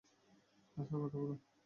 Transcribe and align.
আস্তে 0.77 0.95
কথা 0.95 1.17
বলো। 1.21 1.33